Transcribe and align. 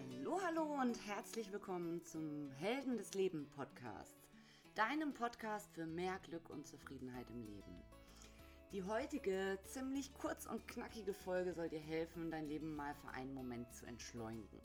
Hallo, 0.00 0.40
hallo 0.46 0.62
und 0.80 0.96
herzlich 1.06 1.52
willkommen 1.52 2.02
zum 2.04 2.50
Helden 2.52 2.96
des 2.96 3.12
Lebens 3.12 3.50
Podcast, 3.50 4.16
deinem 4.74 5.12
Podcast 5.12 5.70
für 5.74 5.84
mehr 5.84 6.18
Glück 6.20 6.48
und 6.48 6.66
Zufriedenheit 6.66 7.28
im 7.28 7.44
Leben. 7.44 7.82
Die 8.72 8.82
heutige, 8.82 9.58
ziemlich 9.64 10.14
kurz 10.14 10.46
und 10.46 10.66
knackige 10.66 11.12
Folge 11.12 11.52
soll 11.52 11.68
dir 11.68 11.80
helfen, 11.80 12.30
dein 12.30 12.48
Leben 12.48 12.74
mal 12.76 12.94
für 12.94 13.08
einen 13.08 13.34
Moment 13.34 13.70
zu 13.74 13.84
entschleunigen. 13.84 14.60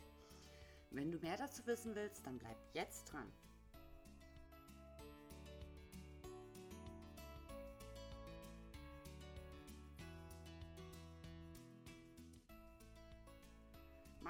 Wenn 0.92 1.12
du 1.12 1.18
mehr 1.18 1.38
dazu 1.38 1.66
wissen 1.66 1.96
willst, 1.96 2.26
dann 2.26 2.38
bleib 2.38 2.58
jetzt 2.74 3.12
dran. 3.12 3.30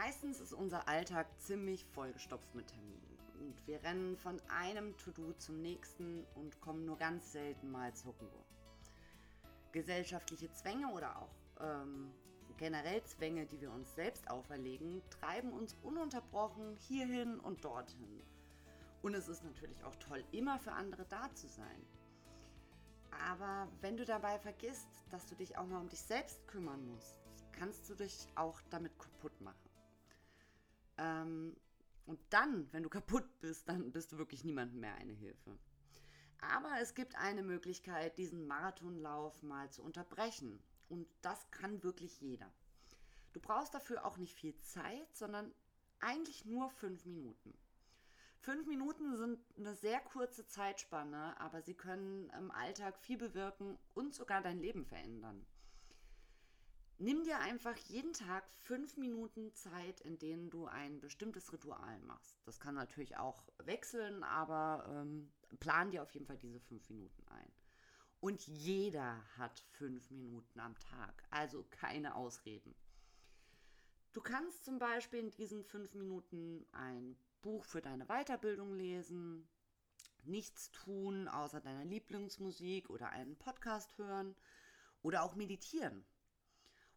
Meistens 0.05 0.39
ist 0.39 0.53
unser 0.53 0.87
Alltag 0.87 1.25
ziemlich 1.39 1.83
vollgestopft 1.83 2.53
mit 2.53 2.67
Terminen. 2.67 3.17
Und 3.39 3.55
wir 3.65 3.81
rennen 3.81 4.15
von 4.17 4.39
einem 4.49 4.95
To-Do 4.97 5.33
zum 5.39 5.63
nächsten 5.63 6.23
und 6.35 6.61
kommen 6.61 6.85
nur 6.85 6.95
ganz 6.95 7.31
selten 7.31 7.71
mal 7.71 7.91
zur 7.95 8.13
Ruhe. 8.13 8.45
Gesellschaftliche 9.71 10.51
Zwänge 10.51 10.89
oder 10.89 11.19
auch 11.19 11.35
ähm, 11.59 12.11
generell 12.57 13.03
Zwänge, 13.05 13.47
die 13.47 13.59
wir 13.59 13.71
uns 13.71 13.95
selbst 13.95 14.29
auferlegen, 14.29 15.01
treiben 15.09 15.51
uns 15.51 15.75
ununterbrochen 15.81 16.77
hierhin 16.87 17.39
und 17.39 17.65
dorthin. 17.65 18.21
Und 19.01 19.15
es 19.15 19.27
ist 19.27 19.43
natürlich 19.43 19.83
auch 19.85 19.95
toll, 19.95 20.23
immer 20.31 20.59
für 20.59 20.73
andere 20.73 21.05
da 21.05 21.33
zu 21.33 21.47
sein. 21.47 21.83
Aber 23.27 23.67
wenn 23.81 23.97
du 23.97 24.05
dabei 24.05 24.37
vergisst, 24.37 25.03
dass 25.09 25.25
du 25.25 25.33
dich 25.33 25.57
auch 25.57 25.65
mal 25.65 25.81
um 25.81 25.89
dich 25.89 26.01
selbst 26.01 26.47
kümmern 26.47 26.85
musst, 26.93 27.15
kannst 27.53 27.89
du 27.89 27.95
dich 27.95 28.27
auch 28.35 28.61
damit 28.69 28.99
kaputt 28.99 29.41
machen. 29.41 29.64
Ähm, 30.97 31.55
und 32.05 32.19
dann, 32.29 32.71
wenn 32.71 32.83
du 32.83 32.89
kaputt 32.99 33.27
bist, 33.39 33.67
dann 33.67 33.91
bist 33.91 34.11
du 34.11 34.17
wirklich 34.17 34.43
niemandem 34.43 34.79
mehr 34.79 34.95
eine 34.95 35.13
Hilfe. 35.13 35.57
Aber 36.39 36.79
es 36.79 36.93
gibt 36.93 37.15
eine 37.15 37.43
Möglichkeit, 37.43 38.17
diesen 38.17 38.45
Marathonlauf 38.45 39.41
mal 39.41 39.69
zu 39.71 39.83
unterbrechen. 39.83 40.61
Und 40.89 41.07
das 41.21 41.49
kann 41.51 41.83
wirklich 41.83 42.21
jeder. 42.21 42.51
Du 43.33 43.39
brauchst 43.39 43.73
dafür 43.73 44.05
auch 44.05 44.17
nicht 44.17 44.35
viel 44.35 44.55
Zeit, 44.59 45.15
sondern 45.15 45.51
eigentlich 45.99 46.45
nur 46.45 46.69
fünf 46.69 47.05
Minuten. 47.05 47.57
Fünf 48.39 48.67
Minuten 48.67 49.17
sind 49.17 49.39
eine 49.57 49.73
sehr 49.73 49.99
kurze 49.99 50.45
Zeitspanne, 50.45 51.39
aber 51.39 51.63
sie 51.63 51.73
können 51.73 52.29
im 52.37 52.51
Alltag 52.51 52.97
viel 52.99 53.17
bewirken 53.17 53.77
und 53.95 54.13
sogar 54.13 54.41
dein 54.41 54.59
Leben 54.59 54.85
verändern. 54.85 55.45
Nimm 56.97 57.23
dir 57.23 57.39
einfach 57.39 57.75
jeden 57.75 58.13
Tag 58.13 58.49
fünf 58.63 58.95
Minuten 58.95 59.53
Zeit, 59.53 59.99
in 60.01 60.17
denen 60.17 60.49
du 60.49 60.65
ein 60.65 61.01
bestimmtes 61.01 61.51
Ritual 61.51 61.99
machst. 62.01 62.39
Das 62.45 62.59
kann 62.59 62.75
natürlich 62.75 63.17
auch 63.17 63.43
wechseln, 63.57 64.23
aber 64.23 64.85
ähm, 64.89 65.29
plan 65.59 65.91
dir 65.91 66.03
auf 66.03 66.11
jeden 66.13 66.25
Fall 66.25 66.37
diese 66.37 66.61
fünf 66.61 66.89
Minuten 66.89 67.27
ein. 67.27 67.51
Und 68.21 68.47
jeder 68.47 69.21
hat 69.37 69.59
fünf 69.71 70.09
Minuten 70.09 70.59
am 70.59 70.79
Tag, 70.79 71.23
also 71.31 71.65
keine 71.69 72.15
Ausreden. 72.15 72.73
Du 74.13 74.21
kannst 74.21 74.63
zum 74.63 74.79
Beispiel 74.79 75.19
in 75.19 75.31
diesen 75.31 75.65
fünf 75.65 75.93
Minuten 75.93 76.65
ein 76.71 77.17
Buch 77.41 77.65
für 77.65 77.81
deine 77.81 78.05
Weiterbildung 78.05 78.73
lesen, 78.73 79.49
nichts 80.23 80.71
tun 80.71 81.27
außer 81.27 81.59
deiner 81.59 81.83
Lieblingsmusik 81.83 82.89
oder 82.89 83.09
einen 83.09 83.35
Podcast 83.35 83.97
hören 83.97 84.33
oder 85.01 85.23
auch 85.23 85.35
meditieren. 85.35 86.05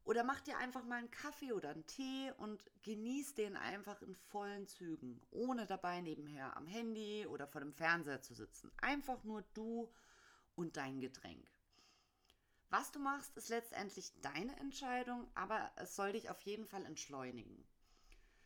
Oder 0.09 0.25
mach 0.25 0.41
dir 0.41 0.57
einfach 0.57 0.85
mal 0.85 1.01
einen 1.01 1.11
Kaffee 1.11 1.53
oder 1.53 1.69
einen 1.69 1.87
Tee 1.87 2.33
und 2.39 2.65
genieß 2.83 3.35
den 3.35 3.59
einfach 3.59 4.01
in 4.01 4.15
vollen 4.15 4.67
Zügen, 4.67 5.21
ohne 5.31 5.67
dabei 5.67 6.01
nebenher 6.01 6.57
am 6.57 6.67
Handy 6.67 7.27
oder 7.27 7.47
vor 7.47 7.61
dem 7.61 7.75
Fernseher 7.75 8.23
zu 8.23 8.33
sitzen. 8.33 8.73
Einfach 8.79 9.23
nur 9.25 9.43
du 9.53 9.93
und 10.57 10.79
dein 10.79 11.03
Getränk. 11.03 11.47
Was 12.71 12.91
du 12.91 13.01
machst, 13.01 13.37
ist 13.37 13.51
letztendlich 13.51 14.11
deine 14.23 14.59
Entscheidung, 14.61 15.31
aber 15.35 15.71
es 15.77 15.95
soll 15.95 16.13
dich 16.13 16.31
auf 16.31 16.41
jeden 16.41 16.65
Fall 16.65 16.87
entschleunigen. 16.87 17.63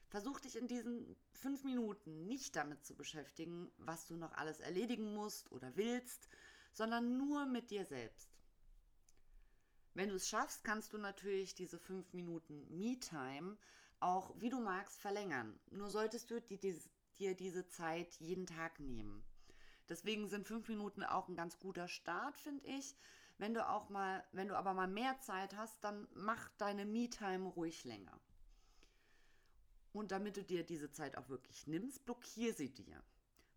Versuch 0.09 0.41
dich 0.41 0.56
in 0.56 0.67
diesen 0.67 1.15
fünf 1.31 1.62
Minuten 1.62 2.27
nicht 2.27 2.56
damit 2.56 2.84
zu 2.84 2.97
beschäftigen, 2.97 3.71
was 3.78 4.09
du 4.09 4.17
noch 4.17 4.33
alles 4.33 4.59
erledigen 4.59 5.15
musst 5.15 5.53
oder 5.53 5.77
willst, 5.77 6.28
sondern 6.72 7.19
nur 7.19 7.47
mit 7.47 7.71
dir 7.71 7.87
selbst. 7.87 8.31
Wenn 9.94 10.08
du 10.08 10.14
es 10.14 10.28
schaffst, 10.28 10.64
kannst 10.64 10.92
du 10.92 10.98
natürlich 10.98 11.54
diese 11.54 11.78
fünf 11.78 12.12
Minuten 12.14 12.66
Me-Time 12.70 13.56
auch, 14.00 14.34
wie 14.38 14.48
du 14.48 14.60
magst, 14.60 14.98
verlängern. 15.00 15.58
Nur 15.70 15.91
solltest 15.91 16.30
du 16.30 16.41
dir 16.41 17.34
diese 17.36 17.69
Zeit 17.69 18.14
jeden 18.20 18.47
Tag 18.47 18.80
nehmen. 18.80 19.22
Deswegen 19.88 20.28
sind 20.28 20.47
fünf 20.47 20.69
Minuten 20.69 21.04
auch 21.04 21.28
ein 21.28 21.36
ganz 21.36 21.58
guter 21.58 21.88
Start, 21.88 22.38
finde 22.38 22.66
ich. 22.66 22.97
Wenn 23.38 23.54
du 23.54 23.69
auch 23.69 23.91
mal, 23.91 24.25
wenn 24.32 24.48
du 24.48 24.56
aber 24.56 24.72
mal 24.72 24.88
mehr 24.88 25.19
Zeit 25.20 25.56
hast, 25.56 25.84
dann 25.84 26.09
mach 26.14 26.48
deine 26.59 26.86
Me-Time 26.86 27.48
ruhig 27.48 27.84
länger. 27.84 28.19
Und 29.92 30.10
damit 30.10 30.38
du 30.38 30.42
dir 30.42 30.64
diese 30.64 30.91
Zeit 30.91 31.19
auch 31.19 31.28
wirklich 31.28 31.66
nimmst, 31.66 32.04
blockier 32.06 32.54
sie 32.54 32.72
dir. 32.72 33.03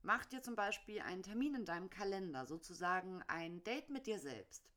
Mach 0.02 0.26
dir 0.26 0.44
zum 0.44 0.56
Beispiel 0.56 1.02
einen 1.02 1.24
Termin 1.24 1.56
in 1.56 1.66
deinem 1.66 1.90
Kalender, 1.90 2.46
sozusagen 2.46 3.24
ein 3.28 3.64
Date 3.64 3.90
mit 3.90 4.06
dir 4.06 4.20
selbst. 4.20 4.70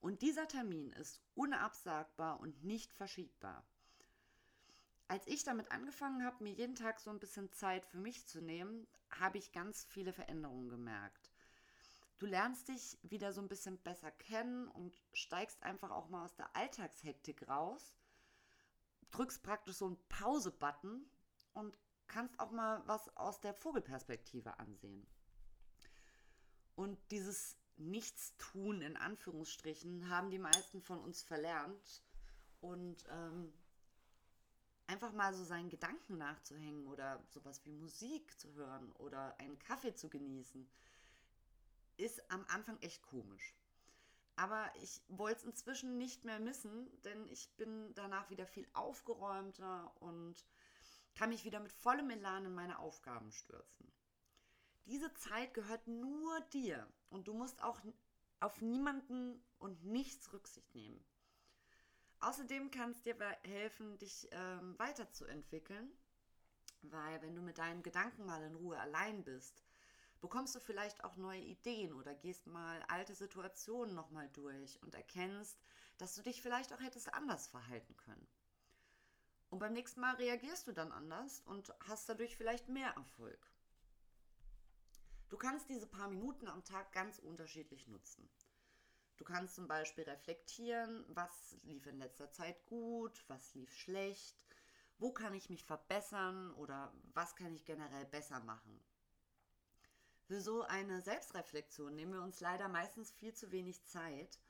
Und 0.00 0.22
dieser 0.22 0.48
Termin 0.48 0.92
ist 0.92 1.20
unabsagbar 1.34 2.40
und 2.40 2.64
nicht 2.64 2.92
verschiebbar. 2.92 3.64
Als 5.08 5.26
ich 5.26 5.42
damit 5.42 5.70
angefangen 5.72 6.24
habe, 6.24 6.42
mir 6.44 6.52
jeden 6.52 6.74
Tag 6.74 7.00
so 7.00 7.10
ein 7.10 7.18
bisschen 7.18 7.52
Zeit 7.52 7.84
für 7.84 7.98
mich 7.98 8.26
zu 8.26 8.40
nehmen, 8.40 8.86
habe 9.10 9.38
ich 9.38 9.52
ganz 9.52 9.84
viele 9.84 10.12
Veränderungen 10.12 10.68
gemerkt. 10.68 11.30
Du 12.18 12.26
lernst 12.26 12.68
dich 12.68 12.98
wieder 13.02 13.32
so 13.32 13.40
ein 13.40 13.48
bisschen 13.48 13.78
besser 13.78 14.10
kennen 14.10 14.68
und 14.68 14.96
steigst 15.12 15.62
einfach 15.62 15.90
auch 15.90 16.08
mal 16.08 16.24
aus 16.24 16.36
der 16.36 16.54
Alltagshektik 16.54 17.48
raus, 17.48 17.96
drückst 19.10 19.42
praktisch 19.42 19.76
so 19.76 19.86
einen 19.86 20.08
Pause-Button 20.08 21.10
und 21.54 21.78
kannst 22.06 22.38
auch 22.38 22.50
mal 22.50 22.82
was 22.86 23.14
aus 23.16 23.40
der 23.40 23.54
Vogelperspektive 23.54 24.58
ansehen. 24.58 25.06
Und 26.76 26.98
dieses 27.10 27.56
Nichtstun 27.80 28.82
in 28.82 28.96
Anführungsstrichen 28.96 30.08
haben 30.08 30.30
die 30.30 30.38
meisten 30.38 30.80
von 30.80 31.00
uns 31.00 31.22
verlernt. 31.22 32.02
Und 32.60 33.04
ähm, 33.10 33.52
einfach 34.86 35.12
mal 35.12 35.32
so 35.32 35.44
seinen 35.44 35.70
Gedanken 35.70 36.18
nachzuhängen 36.18 36.86
oder 36.86 37.22
sowas 37.28 37.64
wie 37.64 37.72
Musik 37.72 38.38
zu 38.38 38.52
hören 38.54 38.90
oder 38.92 39.38
einen 39.38 39.58
Kaffee 39.58 39.94
zu 39.94 40.08
genießen, 40.08 40.68
ist 41.96 42.30
am 42.30 42.44
Anfang 42.48 42.76
echt 42.80 43.02
komisch. 43.02 43.54
Aber 44.36 44.72
ich 44.82 45.00
wollte 45.08 45.40
es 45.40 45.44
inzwischen 45.44 45.96
nicht 45.96 46.24
mehr 46.24 46.40
missen, 46.40 46.88
denn 47.02 47.28
ich 47.28 47.50
bin 47.56 47.94
danach 47.94 48.30
wieder 48.30 48.46
viel 48.46 48.66
aufgeräumter 48.72 49.92
und 50.00 50.44
kann 51.14 51.30
mich 51.30 51.44
wieder 51.44 51.60
mit 51.60 51.72
vollem 51.72 52.10
Elan 52.10 52.46
in 52.46 52.54
meine 52.54 52.78
Aufgaben 52.78 53.30
stürzen. 53.30 53.92
Diese 54.90 55.14
Zeit 55.14 55.54
gehört 55.54 55.86
nur 55.86 56.40
dir 56.52 56.84
und 57.10 57.28
du 57.28 57.32
musst 57.32 57.62
auch 57.62 57.80
auf 58.40 58.60
niemanden 58.60 59.40
und 59.60 59.84
nichts 59.84 60.32
Rücksicht 60.32 60.74
nehmen. 60.74 61.04
Außerdem 62.18 62.72
kann 62.72 62.90
es 62.90 63.00
dir 63.02 63.16
helfen, 63.44 63.98
dich 63.98 64.28
ähm, 64.32 64.76
weiterzuentwickeln, 64.80 65.92
weil 66.82 67.22
wenn 67.22 67.36
du 67.36 67.40
mit 67.40 67.58
deinen 67.58 67.84
Gedanken 67.84 68.26
mal 68.26 68.42
in 68.42 68.56
Ruhe 68.56 68.80
allein 68.80 69.22
bist, 69.22 69.62
bekommst 70.20 70.56
du 70.56 70.60
vielleicht 70.60 71.04
auch 71.04 71.14
neue 71.16 71.40
Ideen 71.40 71.92
oder 71.92 72.12
gehst 72.12 72.48
mal 72.48 72.82
alte 72.88 73.14
Situationen 73.14 73.94
nochmal 73.94 74.28
durch 74.30 74.82
und 74.82 74.96
erkennst, 74.96 75.56
dass 75.98 76.16
du 76.16 76.22
dich 76.22 76.42
vielleicht 76.42 76.72
auch 76.72 76.80
hättest 76.80 77.14
anders 77.14 77.46
verhalten 77.46 77.96
können. 77.96 78.26
Und 79.50 79.60
beim 79.60 79.72
nächsten 79.72 80.00
Mal 80.00 80.16
reagierst 80.16 80.66
du 80.66 80.72
dann 80.72 80.90
anders 80.90 81.42
und 81.42 81.72
hast 81.86 82.08
dadurch 82.08 82.36
vielleicht 82.36 82.68
mehr 82.68 82.90
Erfolg. 82.90 83.50
Du 85.30 85.36
kannst 85.36 85.68
diese 85.68 85.86
paar 85.86 86.08
Minuten 86.08 86.48
am 86.48 86.64
Tag 86.64 86.92
ganz 86.92 87.20
unterschiedlich 87.20 87.86
nutzen. 87.86 88.28
Du 89.16 89.24
kannst 89.24 89.54
zum 89.54 89.68
Beispiel 89.68 90.02
reflektieren, 90.02 91.04
was 91.08 91.56
lief 91.62 91.86
in 91.86 91.98
letzter 91.98 92.32
Zeit 92.32 92.66
gut, 92.66 93.24
was 93.28 93.54
lief 93.54 93.72
schlecht, 93.72 94.36
wo 94.98 95.12
kann 95.12 95.32
ich 95.34 95.48
mich 95.48 95.64
verbessern 95.64 96.52
oder 96.54 96.92
was 97.14 97.36
kann 97.36 97.54
ich 97.54 97.64
generell 97.64 98.06
besser 98.06 98.40
machen. 98.40 98.80
Für 100.26 100.40
so 100.40 100.62
eine 100.62 101.00
Selbstreflexion 101.00 101.94
nehmen 101.94 102.14
wir 102.14 102.22
uns 102.22 102.40
leider 102.40 102.68
meistens 102.68 103.12
viel 103.12 103.32
zu 103.32 103.52
wenig 103.52 103.84
Zeit. 103.84 104.40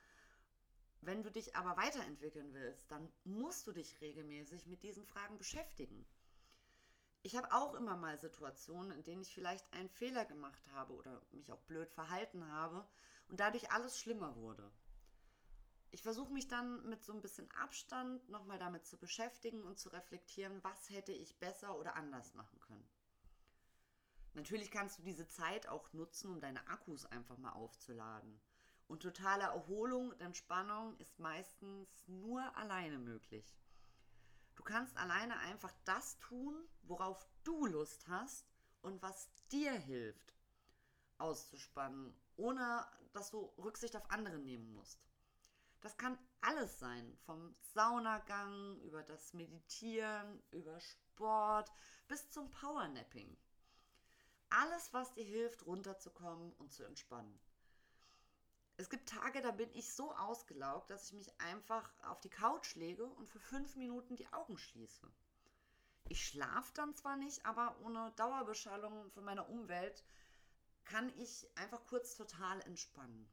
Wenn 1.02 1.22
du 1.22 1.30
dich 1.30 1.56
aber 1.56 1.76
weiterentwickeln 1.76 2.54
willst, 2.54 2.90
dann 2.90 3.12
musst 3.24 3.66
du 3.66 3.72
dich 3.72 4.00
regelmäßig 4.00 4.66
mit 4.66 4.82
diesen 4.82 5.04
Fragen 5.04 5.36
beschäftigen 5.36 6.06
ich 7.22 7.36
habe 7.36 7.52
auch 7.52 7.74
immer 7.74 7.96
mal 7.96 8.18
Situationen, 8.18 8.92
in 8.92 9.02
denen 9.02 9.22
ich 9.22 9.34
vielleicht 9.34 9.70
einen 9.72 9.90
Fehler 9.90 10.24
gemacht 10.24 10.62
habe 10.72 10.94
oder 10.94 11.20
mich 11.32 11.52
auch 11.52 11.60
blöd 11.62 11.90
verhalten 11.92 12.46
habe 12.50 12.86
und 13.28 13.40
dadurch 13.40 13.70
alles 13.72 13.98
schlimmer 13.98 14.36
wurde. 14.36 14.70
ich 15.92 16.02
versuche 16.02 16.32
mich 16.32 16.46
dann 16.46 16.88
mit 16.88 17.02
so 17.02 17.12
ein 17.12 17.20
bisschen 17.20 17.50
Abstand 17.50 18.28
nochmal 18.28 18.58
damit 18.58 18.86
zu 18.86 18.96
beschäftigen 18.96 19.64
und 19.64 19.78
zu 19.78 19.88
reflektieren, 19.88 20.62
was 20.62 20.88
hätte 20.90 21.12
ich 21.12 21.38
besser 21.40 21.76
oder 21.76 21.96
anders 21.96 22.34
machen 22.34 22.60
können. 22.60 22.88
Natürlich 24.34 24.70
kannst 24.70 24.98
du 24.98 25.02
diese 25.02 25.26
Zeit 25.26 25.68
auch 25.68 25.92
nutzen, 25.92 26.30
um 26.30 26.40
deine 26.40 26.64
Akkus 26.68 27.04
einfach 27.06 27.36
mal 27.38 27.52
aufzuladen. 27.52 28.40
Und 28.86 29.02
totale 29.02 29.44
Erholung 29.44 30.10
und 30.10 30.20
Entspannung 30.20 30.96
ist 30.98 31.18
meistens 31.18 31.88
nur 32.06 32.56
alleine 32.56 32.98
möglich. 32.98 33.59
Du 34.70 34.76
kannst 34.76 34.96
alleine 34.96 35.36
einfach 35.40 35.72
das 35.84 36.16
tun, 36.20 36.54
worauf 36.82 37.26
du 37.42 37.66
Lust 37.66 38.06
hast 38.06 38.46
und 38.82 39.02
was 39.02 39.28
dir 39.50 39.72
hilft, 39.72 40.32
auszuspannen, 41.18 42.14
ohne 42.36 42.86
dass 43.12 43.32
du 43.32 43.52
Rücksicht 43.58 43.96
auf 43.96 44.08
andere 44.12 44.38
nehmen 44.38 44.72
musst. 44.72 45.04
Das 45.80 45.96
kann 45.96 46.16
alles 46.40 46.78
sein, 46.78 47.18
vom 47.26 47.56
Saunagang 47.74 48.78
über 48.82 49.02
das 49.02 49.34
Meditieren, 49.34 50.40
über 50.52 50.78
Sport 50.78 51.72
bis 52.06 52.30
zum 52.30 52.48
Powernapping. 52.52 53.36
Alles, 54.50 54.92
was 54.92 55.12
dir 55.14 55.24
hilft, 55.24 55.66
runterzukommen 55.66 56.52
und 56.52 56.70
zu 56.70 56.84
entspannen. 56.84 57.40
Es 58.80 58.88
gibt 58.88 59.10
Tage, 59.10 59.42
da 59.42 59.50
bin 59.50 59.68
ich 59.74 59.92
so 59.92 60.10
ausgelaugt, 60.14 60.88
dass 60.88 61.08
ich 61.08 61.12
mich 61.12 61.38
einfach 61.38 61.92
auf 62.04 62.18
die 62.22 62.30
Couch 62.30 62.76
lege 62.76 63.04
und 63.04 63.28
für 63.28 63.38
fünf 63.38 63.76
Minuten 63.76 64.16
die 64.16 64.32
Augen 64.32 64.56
schließe. 64.56 65.06
Ich 66.08 66.26
schlafe 66.26 66.72
dann 66.72 66.94
zwar 66.94 67.18
nicht, 67.18 67.44
aber 67.44 67.76
ohne 67.82 68.10
Dauerbeschallung 68.12 69.10
von 69.10 69.22
meiner 69.22 69.50
Umwelt 69.50 70.02
kann 70.86 71.12
ich 71.18 71.46
einfach 71.56 71.84
kurz 71.88 72.16
total 72.16 72.62
entspannen. 72.62 73.30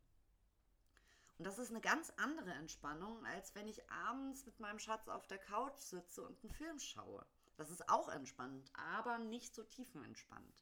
Und 1.38 1.46
das 1.46 1.60
ist 1.60 1.70
eine 1.70 1.80
ganz 1.80 2.12
andere 2.18 2.52
Entspannung, 2.52 3.26
als 3.28 3.56
wenn 3.56 3.70
ich 3.70 3.90
abends 3.90 4.46
mit 4.46 4.60
meinem 4.60 4.80
Schatz 4.80 5.08
auf 5.08 5.28
der 5.28 5.40
Couch 5.40 5.78
sitze 5.78 6.24
und 6.24 6.44
einen 6.44 6.52
Film 6.52 6.78
schaue. 6.78 7.26
Das 7.56 7.70
ist 7.70 7.88
auch 7.88 8.10
entspannend, 8.10 8.70
aber 8.74 9.18
nicht 9.18 9.56
so 9.56 9.64
tiefenentspannt. 9.64 10.62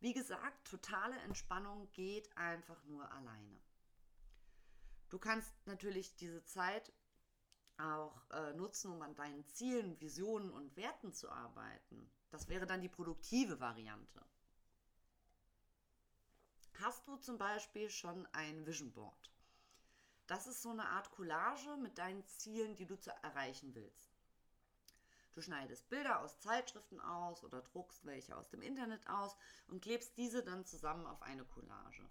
Wie 0.00 0.14
gesagt, 0.14 0.66
totale 0.68 1.16
Entspannung 1.20 1.88
geht 1.92 2.36
einfach 2.36 2.82
nur 2.86 3.08
alleine. 3.12 3.60
Du 5.14 5.20
kannst 5.20 5.54
natürlich 5.64 6.16
diese 6.16 6.44
Zeit 6.44 6.92
auch 7.78 8.28
äh, 8.30 8.52
nutzen, 8.54 8.90
um 8.90 9.00
an 9.00 9.14
deinen 9.14 9.46
Zielen, 9.46 10.00
Visionen 10.00 10.50
und 10.50 10.76
Werten 10.76 11.12
zu 11.12 11.30
arbeiten. 11.30 12.10
Das 12.32 12.48
wäre 12.48 12.66
dann 12.66 12.80
die 12.80 12.88
produktive 12.88 13.60
Variante. 13.60 14.26
Hast 16.80 17.06
du 17.06 17.14
zum 17.14 17.38
Beispiel 17.38 17.90
schon 17.90 18.26
ein 18.32 18.66
Vision 18.66 18.90
Board? 18.90 19.30
Das 20.26 20.48
ist 20.48 20.62
so 20.62 20.70
eine 20.70 20.88
Art 20.88 21.12
Collage 21.12 21.76
mit 21.76 21.96
deinen 21.96 22.26
Zielen, 22.26 22.74
die 22.74 22.86
du 22.86 22.98
zu 22.98 23.12
erreichen 23.22 23.72
willst. 23.76 24.18
Du 25.34 25.42
schneidest 25.42 25.88
Bilder 25.90 26.22
aus 26.22 26.40
Zeitschriften 26.40 26.98
aus 26.98 27.44
oder 27.44 27.62
druckst 27.62 28.04
welche 28.04 28.36
aus 28.36 28.48
dem 28.48 28.62
Internet 28.62 29.08
aus 29.08 29.36
und 29.68 29.80
klebst 29.80 30.16
diese 30.16 30.42
dann 30.42 30.66
zusammen 30.66 31.06
auf 31.06 31.22
eine 31.22 31.44
Collage. 31.44 32.04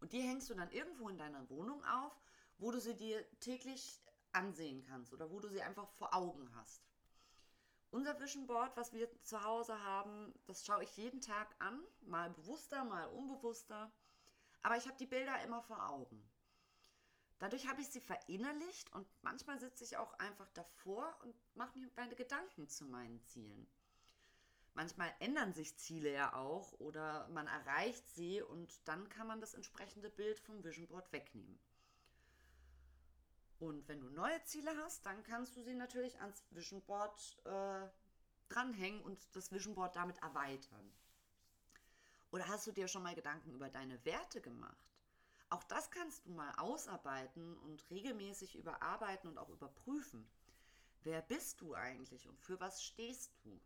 Und 0.00 0.12
die 0.12 0.20
hängst 0.20 0.50
du 0.50 0.54
dann 0.54 0.70
irgendwo 0.70 1.08
in 1.08 1.18
deiner 1.18 1.48
Wohnung 1.50 1.84
auf, 1.84 2.12
wo 2.58 2.70
du 2.70 2.80
sie 2.80 2.94
dir 2.94 3.24
täglich 3.40 4.00
ansehen 4.32 4.82
kannst 4.82 5.12
oder 5.12 5.30
wo 5.30 5.40
du 5.40 5.48
sie 5.48 5.62
einfach 5.62 5.88
vor 5.90 6.14
Augen 6.14 6.54
hast. 6.56 6.82
Unser 7.90 8.18
Vision 8.18 8.46
Board, 8.46 8.76
was 8.76 8.92
wir 8.92 9.08
zu 9.22 9.42
Hause 9.44 9.80
haben, 9.84 10.34
das 10.46 10.66
schaue 10.66 10.82
ich 10.82 10.96
jeden 10.96 11.20
Tag 11.20 11.54
an, 11.60 11.80
mal 12.00 12.30
bewusster, 12.30 12.84
mal 12.84 13.06
unbewusster. 13.06 13.92
Aber 14.62 14.76
ich 14.76 14.86
habe 14.86 14.96
die 14.96 15.06
Bilder 15.06 15.40
immer 15.44 15.62
vor 15.62 15.88
Augen. 15.90 16.28
Dadurch 17.38 17.68
habe 17.68 17.80
ich 17.80 17.88
sie 17.88 18.00
verinnerlicht 18.00 18.92
und 18.94 19.06
manchmal 19.22 19.60
sitze 19.60 19.84
ich 19.84 19.96
auch 19.96 20.12
einfach 20.14 20.48
davor 20.50 21.16
und 21.22 21.34
mache 21.54 21.78
mir 21.78 21.90
meine 21.94 22.14
Gedanken 22.14 22.68
zu 22.68 22.84
meinen 22.84 23.22
Zielen. 23.24 23.68
Manchmal 24.74 25.14
ändern 25.20 25.52
sich 25.52 25.76
Ziele 25.76 26.12
ja 26.12 26.34
auch 26.34 26.72
oder 26.80 27.28
man 27.28 27.46
erreicht 27.46 28.08
sie 28.08 28.42
und 28.42 28.86
dann 28.88 29.08
kann 29.08 29.28
man 29.28 29.40
das 29.40 29.54
entsprechende 29.54 30.10
Bild 30.10 30.40
vom 30.40 30.64
Vision 30.64 30.88
Board 30.88 31.12
wegnehmen. 31.12 31.60
Und 33.60 33.86
wenn 33.86 34.00
du 34.00 34.10
neue 34.10 34.42
Ziele 34.42 34.76
hast, 34.78 35.06
dann 35.06 35.22
kannst 35.22 35.56
du 35.56 35.62
sie 35.62 35.74
natürlich 35.74 36.20
ans 36.20 36.44
Vision 36.50 36.82
Board 36.82 37.36
äh, 37.44 37.88
dranhängen 38.48 39.00
und 39.02 39.18
das 39.36 39.52
Vision 39.52 39.76
Board 39.76 39.94
damit 39.94 40.18
erweitern. 40.18 40.92
Oder 42.32 42.48
hast 42.48 42.66
du 42.66 42.72
dir 42.72 42.88
schon 42.88 43.04
mal 43.04 43.14
Gedanken 43.14 43.52
über 43.52 43.68
deine 43.68 44.04
Werte 44.04 44.40
gemacht? 44.40 44.92
Auch 45.50 45.62
das 45.62 45.88
kannst 45.92 46.26
du 46.26 46.32
mal 46.32 46.52
ausarbeiten 46.56 47.56
und 47.58 47.88
regelmäßig 47.90 48.56
überarbeiten 48.56 49.30
und 49.30 49.38
auch 49.38 49.50
überprüfen. 49.50 50.28
Wer 51.04 51.22
bist 51.22 51.60
du 51.60 51.74
eigentlich 51.74 52.26
und 52.26 52.40
für 52.40 52.58
was 52.58 52.82
stehst 52.82 53.30
du? 53.44 53.60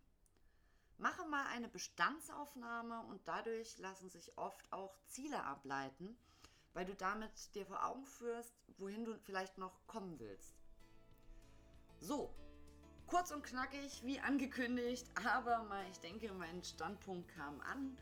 Mache 1.01 1.25
mal 1.27 1.47
eine 1.47 1.69
Bestandsaufnahme 1.69 3.03
und 3.03 3.21
dadurch 3.29 3.79
lassen 3.79 4.11
sich 4.11 4.37
oft 4.37 4.73
auch 4.73 4.99
Ziele 5.07 5.45
ableiten, 5.45 6.19
weil 6.75 6.87
du 6.87 6.95
damit 6.95 7.55
dir 7.55 7.65
vor 7.65 7.85
Augen 7.85 8.05
führst, 8.05 8.53
wohin 8.79 9.05
du 9.05 9.17
vielleicht 9.21 9.59
noch 9.59 9.87
kommen 9.87 10.19
willst. 10.19 10.57
So, 12.01 12.35
kurz 13.07 13.31
und 13.31 13.45
knackig, 13.45 14.03
wie 14.05 14.19
angekündigt, 14.19 15.07
aber 15.25 15.63
mal, 15.65 15.89
ich 15.89 16.01
denke, 16.01 16.33
mein 16.33 16.65
Standpunkt 16.65 17.29
kam 17.29 17.61
an. 17.61 17.97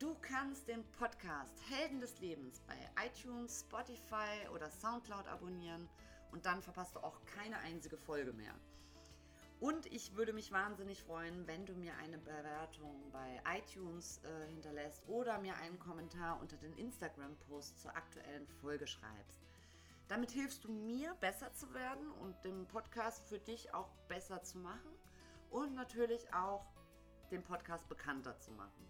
Du 0.00 0.16
kannst 0.20 0.66
den 0.66 0.84
Podcast 0.92 1.54
Helden 1.68 2.00
des 2.00 2.18
Lebens 2.18 2.60
bei 2.66 3.06
iTunes, 3.06 3.60
Spotify 3.60 4.48
oder 4.52 4.68
Soundcloud 4.68 5.28
abonnieren 5.28 5.88
und 6.32 6.44
dann 6.44 6.60
verpasst 6.60 6.96
du 6.96 7.00
auch 7.04 7.24
keine 7.24 7.58
einzige 7.58 7.96
Folge 7.96 8.32
mehr. 8.32 8.54
Und 9.60 9.84
ich 9.92 10.16
würde 10.16 10.32
mich 10.32 10.52
wahnsinnig 10.52 11.02
freuen, 11.02 11.46
wenn 11.46 11.66
du 11.66 11.74
mir 11.74 11.94
eine 11.98 12.16
Bewertung 12.16 13.10
bei 13.12 13.42
iTunes 13.58 14.22
äh, 14.24 14.46
hinterlässt 14.48 15.06
oder 15.06 15.38
mir 15.38 15.54
einen 15.56 15.78
Kommentar 15.78 16.40
unter 16.40 16.56
den 16.56 16.72
Instagram-Post 16.78 17.78
zur 17.78 17.94
aktuellen 17.94 18.46
Folge 18.62 18.86
schreibst. 18.86 19.38
Damit 20.08 20.30
hilfst 20.30 20.64
du 20.64 20.72
mir, 20.72 21.14
besser 21.20 21.52
zu 21.52 21.74
werden 21.74 22.10
und 22.22 22.42
den 22.42 22.66
Podcast 22.68 23.28
für 23.28 23.38
dich 23.38 23.74
auch 23.74 23.90
besser 24.08 24.42
zu 24.42 24.56
machen 24.58 24.90
und 25.50 25.74
natürlich 25.74 26.32
auch 26.32 26.64
den 27.30 27.42
Podcast 27.42 27.86
bekannter 27.86 28.38
zu 28.38 28.52
machen. 28.52 28.88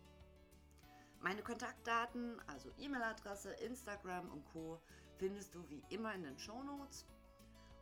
Meine 1.19 1.43
Kontaktdaten, 1.43 2.41
also 2.47 2.71
E-Mail-Adresse, 2.79 3.51
Instagram 3.55 4.31
und 4.31 4.45
Co. 4.53 4.81
findest 5.19 5.55
du 5.55 5.69
wie 5.69 5.83
immer 5.91 6.15
in 6.15 6.23
den 6.23 6.39
Show 6.39 6.63
Notes. 6.63 7.07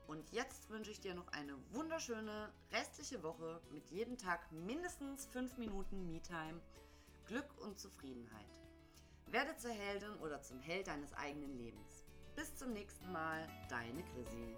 Und 0.09 0.31
jetzt 0.33 0.71
wünsche 0.71 0.91
ich 0.91 1.01
dir 1.01 1.15
noch 1.15 1.29
eine 1.29 1.55
wunderschöne 1.71 2.51
restliche 2.73 3.23
Woche 3.23 3.61
mit 3.71 3.91
jedem 3.91 4.17
Tag 4.17 4.51
mindestens 4.51 5.27
5 5.27 5.59
Minuten 5.59 6.07
Me-Time, 6.07 6.63
Glück 7.27 7.47
und 7.59 7.79
Zufriedenheit. 7.79 8.47
Werde 9.27 9.55
zur 9.59 9.71
Heldin 9.71 10.15
oder 10.23 10.41
zum 10.41 10.61
Held 10.61 10.87
deines 10.87 11.13
eigenen 11.13 11.59
Lebens. 11.59 12.07
Bis 12.35 12.57
zum 12.57 12.73
nächsten 12.73 13.13
Mal, 13.13 13.47
deine 13.69 14.03
Chrissy. 14.03 14.55